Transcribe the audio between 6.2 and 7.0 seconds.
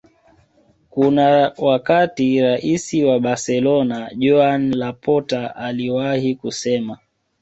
kusema